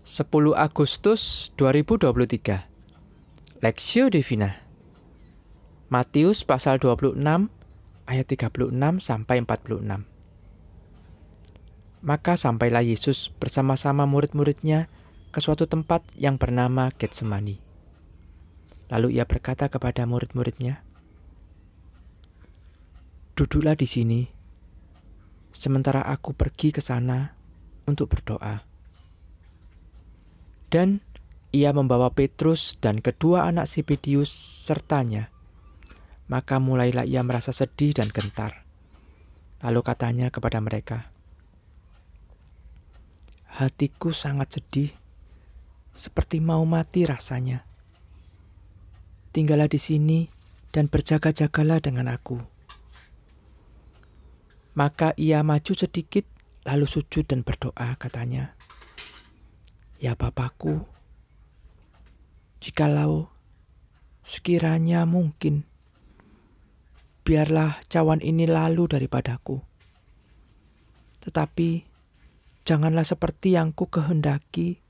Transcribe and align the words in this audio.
10 0.00 0.56
Agustus 0.56 1.52
2023 1.60 3.60
Lexio 3.60 4.08
Divina 4.08 4.56
Matius 5.92 6.40
pasal 6.40 6.80
26 6.80 7.20
ayat 8.08 8.24
36 8.24 8.72
sampai 8.96 9.44
46 9.44 10.00
Maka 12.00 12.32
sampailah 12.40 12.80
Yesus 12.80 13.28
bersama-sama 13.28 14.08
murid-muridnya 14.08 14.88
ke 15.36 15.44
suatu 15.44 15.68
tempat 15.68 16.00
yang 16.16 16.40
bernama 16.40 16.88
Getsemani. 16.96 17.60
Lalu 18.88 19.20
ia 19.20 19.28
berkata 19.28 19.68
kepada 19.68 20.08
murid-muridnya, 20.08 20.80
Duduklah 23.36 23.76
di 23.76 23.84
sini, 23.84 24.24
sementara 25.52 26.08
aku 26.08 26.32
pergi 26.32 26.72
ke 26.72 26.80
sana 26.80 27.36
untuk 27.84 28.16
berdoa. 28.16 28.69
Dan 30.70 31.02
ia 31.50 31.74
membawa 31.74 32.14
Petrus 32.14 32.78
dan 32.78 33.02
kedua 33.02 33.50
anak 33.50 33.66
Sibidius 33.66 34.30
sertanya. 34.64 35.34
Maka 36.30 36.62
mulailah 36.62 37.02
ia 37.10 37.26
merasa 37.26 37.50
sedih 37.50 37.90
dan 37.90 38.14
gentar. 38.14 38.62
Lalu 39.66 39.82
katanya 39.82 40.30
kepada 40.30 40.62
mereka, 40.62 41.10
Hatiku 43.50 44.14
sangat 44.14 44.56
sedih, 44.56 44.94
seperti 45.90 46.38
mau 46.38 46.62
mati 46.62 47.02
rasanya. 47.02 47.66
Tinggallah 49.34 49.66
di 49.66 49.76
sini 49.76 50.30
dan 50.70 50.86
berjaga-jagalah 50.86 51.82
dengan 51.82 52.08
aku. 52.14 52.38
Maka 54.78 55.12
ia 55.18 55.42
maju 55.42 55.74
sedikit, 55.74 56.24
lalu 56.62 56.86
sujud 56.86 57.26
dan 57.26 57.42
berdoa, 57.42 57.98
katanya, 57.98 58.54
Ya 60.00 60.16
Bapakku, 60.16 60.88
jikalau 62.56 63.28
sekiranya 64.24 65.04
mungkin, 65.04 65.68
biarlah 67.20 67.76
cawan 67.92 68.24
ini 68.24 68.48
lalu 68.48 68.88
daripadaku. 68.88 69.60
Tetapi 71.20 71.84
janganlah 72.64 73.04
seperti 73.04 73.60
yang 73.60 73.76
ku 73.76 73.92
kehendaki, 73.92 74.80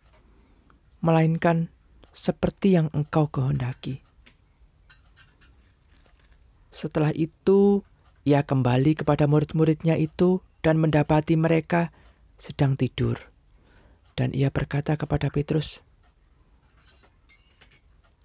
melainkan 1.02 1.74
seperti 2.14 2.78
yang 2.78 2.86
engkau 2.94 3.26
kehendaki. 3.26 4.06
Setelah 6.70 7.10
itu, 7.18 7.82
ia 8.22 8.46
kembali 8.46 9.02
kepada 9.02 9.26
murid-muridnya 9.26 9.98
itu 9.98 10.38
dan 10.62 10.78
mendapati 10.78 11.34
mereka 11.34 11.90
sedang 12.38 12.78
tidur. 12.78 13.29
Dan 14.20 14.36
ia 14.36 14.52
berkata 14.52 15.00
kepada 15.00 15.32
Petrus, 15.32 15.80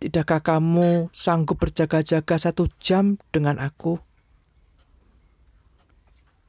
Tidakkah 0.04 0.44
kamu 0.44 1.08
sanggup 1.16 1.64
berjaga-jaga 1.64 2.36
satu 2.36 2.68
jam 2.84 3.16
dengan 3.32 3.64
aku? 3.64 4.04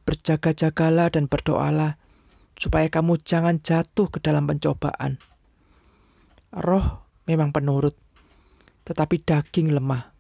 Berjaga-jagalah 0.03 1.15
dan 1.15 1.31
berdoalah, 1.31 1.95
supaya 2.59 2.91
kamu 2.91 3.23
jangan 3.23 3.63
jatuh 3.63 4.11
ke 4.11 4.19
dalam 4.19 4.51
pencobaan. 4.51 5.23
Roh 6.51 7.07
memang 7.31 7.55
penurut, 7.55 7.95
tetapi 8.83 9.23
daging 9.23 9.71
lemah. 9.71 10.11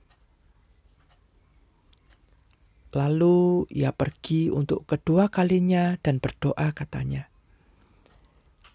Lalu 2.95 3.67
ia 3.75 3.91
pergi 3.91 4.55
untuk 4.55 4.87
kedua 4.87 5.35
kalinya 5.35 5.99
dan 5.99 6.23
berdoa 6.23 6.71
katanya, 6.73 7.27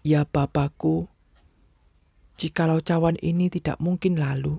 Ya 0.02 0.26
Bapakku, 0.26 1.06
jikalau 2.34 2.82
cawan 2.82 3.14
ini 3.22 3.46
tidak 3.46 3.78
mungkin 3.78 4.18
lalu, 4.18 4.58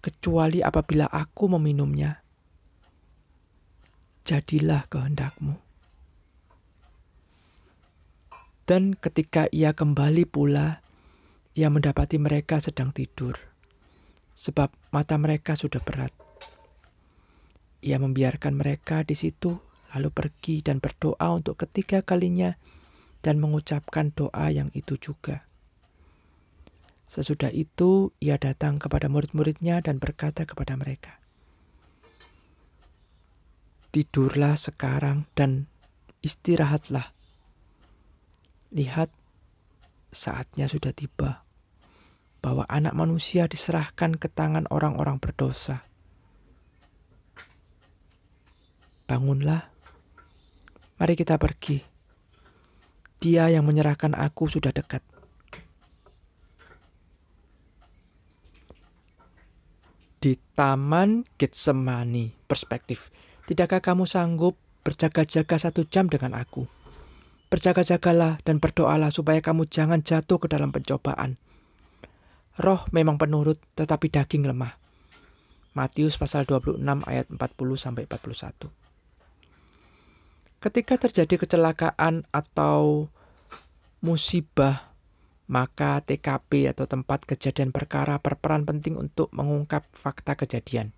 kecuali 0.00 0.64
apabila 0.64 1.04
aku 1.04 1.52
meminumnya, 1.52 2.24
jadilah 4.24 4.88
kehendakmu. 4.88 5.60
Dan 8.64 8.96
ketika 8.96 9.52
ia 9.52 9.76
kembali 9.76 10.24
pula, 10.24 10.80
ia 11.52 11.68
mendapati 11.68 12.16
mereka 12.16 12.56
sedang 12.56 12.88
tidur, 12.88 13.36
sebab 14.32 14.72
mata 14.88 15.20
mereka 15.20 15.60
sudah 15.60 15.84
berat. 15.84 16.16
Ia 17.84 18.00
membiarkan 18.00 18.56
mereka 18.56 19.04
di 19.04 19.12
situ, 19.12 19.60
lalu 19.92 20.08
pergi 20.08 20.64
dan 20.64 20.80
berdoa 20.80 21.36
untuk 21.36 21.60
ketiga 21.60 22.00
kalinya 22.00 22.56
dan 23.22 23.42
mengucapkan 23.42 24.14
doa 24.14 24.48
yang 24.50 24.70
itu 24.74 24.94
juga. 24.98 25.48
Sesudah 27.08 27.48
itu, 27.48 28.12
ia 28.20 28.36
datang 28.36 28.76
kepada 28.76 29.08
murid-muridnya 29.08 29.80
dan 29.80 29.96
berkata 29.96 30.44
kepada 30.44 30.76
mereka, 30.76 31.16
"Tidurlah 33.88 34.60
sekarang 34.60 35.24
dan 35.32 35.72
istirahatlah. 36.20 37.16
Lihat, 38.76 39.08
saatnya 40.12 40.68
sudah 40.68 40.92
tiba 40.92 41.48
bahwa 42.44 42.68
Anak 42.68 42.92
Manusia 42.92 43.48
diserahkan 43.48 44.20
ke 44.20 44.28
tangan 44.28 44.68
orang-orang 44.68 45.16
berdosa. 45.16 45.80
Bangunlah, 49.08 49.72
mari 51.00 51.16
kita 51.16 51.40
pergi." 51.40 51.97
Dia 53.18 53.50
yang 53.50 53.66
menyerahkan 53.66 54.14
aku 54.14 54.46
sudah 54.46 54.70
dekat. 54.70 55.02
Di 60.18 60.38
Taman 60.54 61.26
Getsemani, 61.38 62.34
perspektif. 62.46 63.10
Tidakkah 63.46 63.82
kamu 63.82 64.06
sanggup 64.06 64.58
berjaga-jaga 64.86 65.58
satu 65.58 65.86
jam 65.86 66.06
dengan 66.06 66.38
aku? 66.38 66.66
Berjaga-jagalah 67.50 68.42
dan 68.42 68.62
berdoalah 68.62 69.10
supaya 69.10 69.42
kamu 69.42 69.66
jangan 69.66 70.02
jatuh 70.02 70.38
ke 70.38 70.46
dalam 70.46 70.70
pencobaan. 70.70 71.38
Roh 72.58 72.82
memang 72.90 73.18
penurut, 73.18 73.62
tetapi 73.78 74.10
daging 74.10 74.46
lemah. 74.46 74.74
Matius 75.74 76.18
pasal 76.18 76.42
26 76.42 76.82
ayat 77.06 77.30
40 77.30 77.38
sampai 77.78 78.06
41. 78.10 78.87
Ketika 80.58 80.98
terjadi 80.98 81.38
kecelakaan 81.38 82.26
atau 82.34 83.06
musibah, 84.02 84.90
maka 85.46 86.02
TKP 86.02 86.74
atau 86.74 86.90
tempat 86.90 87.22
kejadian 87.22 87.70
perkara 87.70 88.18
berperan 88.18 88.66
penting 88.66 88.98
untuk 88.98 89.30
mengungkap 89.30 89.86
fakta 89.94 90.34
kejadian. 90.34 90.90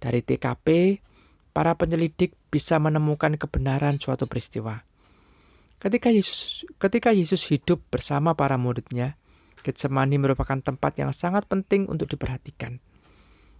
Dari 0.00 0.24
TKP, 0.24 0.96
para 1.52 1.76
penyelidik 1.76 2.32
bisa 2.48 2.80
menemukan 2.80 3.36
kebenaran 3.36 4.00
suatu 4.00 4.24
peristiwa. 4.24 4.80
Ketika 5.76 6.08
Yesus, 6.08 6.64
ketika 6.80 7.12
Yesus 7.12 7.44
hidup 7.52 7.84
bersama 7.92 8.32
para 8.32 8.56
muridnya, 8.56 9.20
Getsemani 9.60 10.16
merupakan 10.16 10.56
tempat 10.56 10.96
yang 10.96 11.12
sangat 11.12 11.44
penting 11.44 11.84
untuk 11.84 12.08
diperhatikan. 12.08 12.80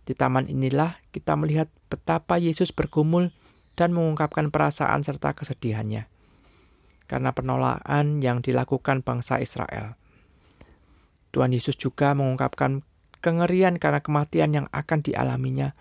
Di 0.08 0.16
taman 0.16 0.48
inilah 0.48 0.96
kita 1.12 1.36
melihat 1.36 1.68
betapa 1.92 2.40
Yesus 2.40 2.72
bergumul 2.72 3.36
dan 3.80 3.96
mengungkapkan 3.96 4.52
perasaan 4.52 5.00
serta 5.00 5.32
kesedihannya 5.32 6.04
karena 7.08 7.32
penolakan 7.32 8.20
yang 8.20 8.44
dilakukan 8.44 9.00
bangsa 9.00 9.40
Israel. 9.40 9.98
Tuhan 11.32 11.50
Yesus 11.50 11.74
juga 11.80 12.14
mengungkapkan 12.14 12.86
kengerian 13.24 13.82
karena 13.82 13.98
kematian 13.98 14.50
yang 14.54 14.66
akan 14.70 15.02
dialaminya 15.02 15.74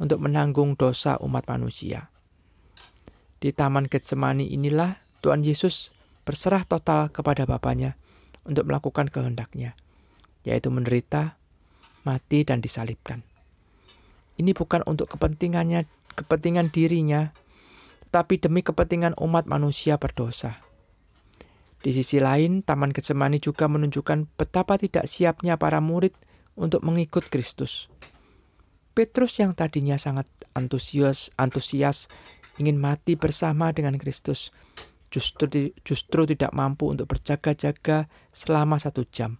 untuk 0.00 0.24
menanggung 0.24 0.80
dosa 0.80 1.20
umat 1.20 1.44
manusia. 1.50 2.08
Di 3.40 3.52
Taman 3.52 3.92
Getsemani 3.92 4.48
inilah 4.48 5.00
Tuhan 5.20 5.44
Yesus 5.44 5.92
berserah 6.24 6.64
total 6.64 7.12
kepada 7.12 7.44
Bapaknya 7.44 7.96
untuk 8.44 8.68
melakukan 8.68 9.12
kehendaknya, 9.12 9.76
yaitu 10.44 10.72
menderita, 10.72 11.36
mati, 12.04 12.44
dan 12.44 12.64
disalibkan. 12.64 13.24
Ini 14.40 14.56
bukan 14.56 14.84
untuk 14.88 15.12
kepentingannya, 15.12 15.84
kepentingan 16.16 16.72
dirinya, 16.72 17.32
tetapi 18.10 18.42
demi 18.42 18.66
kepentingan 18.66 19.14
umat 19.22 19.46
manusia 19.46 19.94
berdosa. 19.94 20.58
Di 21.78 21.94
sisi 21.94 22.18
lain, 22.18 22.66
Taman 22.66 22.90
Getsemani 22.90 23.38
juga 23.38 23.70
menunjukkan 23.70 24.34
betapa 24.34 24.74
tidak 24.74 25.06
siapnya 25.06 25.54
para 25.54 25.78
murid 25.78 26.12
untuk 26.58 26.82
mengikut 26.82 27.30
Kristus. 27.30 27.86
Petrus 28.98 29.38
yang 29.38 29.54
tadinya 29.54 29.94
sangat 29.94 30.26
antusias, 30.58 31.30
antusias 31.38 32.10
ingin 32.58 32.82
mati 32.82 33.14
bersama 33.14 33.70
dengan 33.70 33.94
Kristus, 33.94 34.50
justru 35.14 35.70
justru 35.86 36.26
tidak 36.26 36.50
mampu 36.50 36.90
untuk 36.90 37.14
berjaga-jaga 37.14 38.10
selama 38.34 38.82
satu 38.82 39.06
jam. 39.06 39.38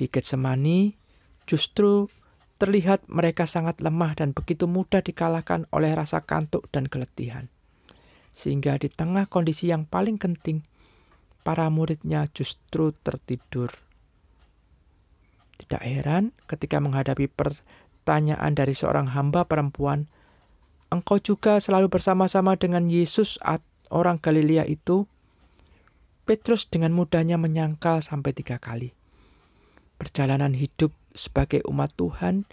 Di 0.00 0.08
Getsemani, 0.08 0.96
justru 1.44 2.08
Terlihat 2.56 3.04
mereka 3.12 3.44
sangat 3.44 3.84
lemah 3.84 4.16
dan 4.16 4.32
begitu 4.32 4.64
mudah 4.64 5.04
dikalahkan 5.04 5.68
oleh 5.76 5.92
rasa 5.92 6.24
kantuk 6.24 6.72
dan 6.72 6.88
keletihan. 6.88 7.52
Sehingga 8.32 8.80
di 8.80 8.88
tengah 8.88 9.28
kondisi 9.28 9.68
yang 9.68 9.84
paling 9.84 10.16
genting, 10.16 10.64
para 11.44 11.68
muridnya 11.68 12.24
justru 12.32 12.96
tertidur. 13.04 13.70
Tidak 15.56 15.80
heran 15.84 16.34
ketika 16.48 16.80
menghadapi 16.80 17.28
pertanyaan 17.32 18.52
dari 18.52 18.72
seorang 18.72 19.12
hamba 19.12 19.44
perempuan, 19.48 20.08
engkau 20.92 21.20
juga 21.20 21.60
selalu 21.60 21.88
bersama-sama 21.92 22.56
dengan 22.56 22.88
Yesus 22.88 23.40
orang 23.92 24.18
Galilea 24.20 24.64
itu? 24.68 25.08
Petrus 26.26 26.66
dengan 26.66 26.90
mudahnya 26.90 27.38
menyangkal 27.38 28.02
sampai 28.02 28.34
tiga 28.34 28.58
kali. 28.58 28.90
Perjalanan 29.96 30.58
hidup 30.58 30.90
sebagai 31.16 31.64
umat 31.66 31.96
Tuhan 31.96 32.44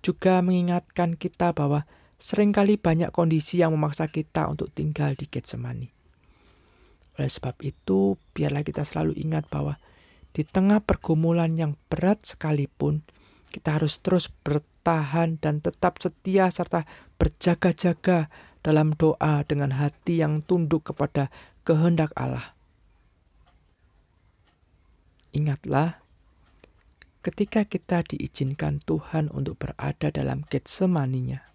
juga 0.00 0.38
mengingatkan 0.40 1.18
kita 1.18 1.52
bahwa 1.52 1.84
sering 2.22 2.54
kali 2.54 2.78
banyak 2.78 3.10
kondisi 3.10 3.58
yang 3.58 3.74
memaksa 3.74 4.06
kita 4.06 4.46
untuk 4.46 4.70
tinggal 4.70 5.18
di 5.18 5.26
Getsemani. 5.26 5.90
Oleh 7.18 7.30
sebab 7.30 7.58
itu, 7.60 8.16
biarlah 8.32 8.64
kita 8.64 8.86
selalu 8.86 9.18
ingat 9.18 9.50
bahwa 9.50 9.76
di 10.32 10.48
tengah 10.48 10.80
pergumulan 10.80 11.52
yang 11.52 11.76
berat 11.92 12.24
sekalipun, 12.24 13.04
kita 13.52 13.76
harus 13.76 14.00
terus 14.00 14.32
bertahan 14.32 15.36
dan 15.36 15.60
tetap 15.60 16.00
setia 16.00 16.48
serta 16.48 16.88
berjaga-jaga 17.20 18.32
dalam 18.64 18.96
doa 18.96 19.44
dengan 19.44 19.76
hati 19.76 20.24
yang 20.24 20.40
tunduk 20.40 20.88
kepada 20.88 21.28
kehendak 21.68 22.14
Allah. 22.16 22.56
Ingatlah, 25.36 26.01
ketika 27.22 27.62
kita 27.62 28.02
diizinkan 28.02 28.82
Tuhan 28.82 29.30
untuk 29.30 29.62
berada 29.62 30.10
dalam 30.10 30.42
Getsemaninya, 30.50 31.46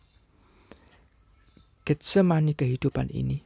Getsemani 1.83 2.55
kehidupan 2.55 3.11
ini, 3.11 3.43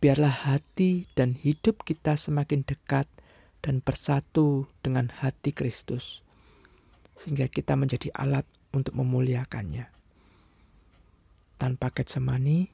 biarlah 0.00 0.48
hati 0.48 1.04
dan 1.12 1.36
hidup 1.36 1.84
kita 1.84 2.16
semakin 2.16 2.64
dekat 2.64 3.04
dan 3.60 3.84
bersatu 3.84 4.72
dengan 4.80 5.12
hati 5.12 5.52
Kristus, 5.52 6.24
sehingga 7.16 7.52
kita 7.52 7.76
menjadi 7.76 8.08
alat 8.16 8.48
untuk 8.72 8.96
memuliakannya. 8.96 9.92
Tanpa 11.60 11.92
Getsemani, 11.92 12.72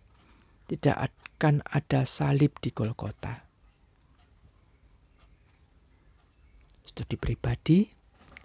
tidak 0.70 1.10
akan 1.10 1.66
ada 1.66 2.06
salib 2.06 2.54
di 2.62 2.70
Golgota. 2.70 3.53
Studi 6.94 7.18
pribadi, 7.18 7.90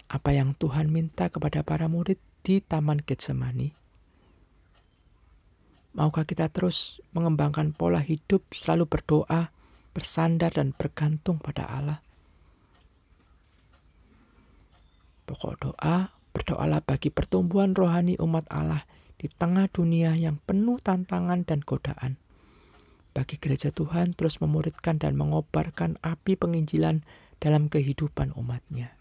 apa 0.10 0.34
yang 0.34 0.57
Tuhan 0.57 0.90
minta 0.90 1.30
kepada 1.30 1.62
para 1.62 1.86
murid 1.86 2.18
di 2.42 2.66
Taman 2.66 2.98
Getsemani 3.06 3.78
Maukah 5.94 6.25
kita 6.25 6.50
terus 6.50 6.98
mengembangkan 7.13 7.78
pola 7.78 8.01
hidup 8.01 8.42
selalu 8.50 8.90
berdoa, 8.90 9.54
bersandar 9.94 10.50
dan 10.50 10.74
bergantung 10.74 11.38
pada 11.38 11.69
Allah? 11.69 12.01
Pokok 15.30 15.54
doa, 15.69 16.10
berdoalah 16.34 16.81
bagi 16.81 17.13
pertumbuhan 17.13 17.78
rohani 17.78 18.18
umat 18.18 18.50
Allah 18.50 18.90
di 19.22 19.30
tengah 19.30 19.69
dunia 19.69 20.18
yang 20.18 20.42
penuh 20.42 20.81
tantangan 20.81 21.45
dan 21.45 21.62
godaan. 21.62 22.18
Bagi 23.13 23.38
gereja 23.38 23.69
Tuhan 23.69 24.18
terus 24.18 24.42
memuridkan 24.42 24.98
dan 24.98 25.13
mengobarkan 25.13 26.02
api 26.02 26.34
penginjilan 26.34 27.06
dalam 27.39 27.71
kehidupan 27.71 28.36
umatnya. 28.36 28.99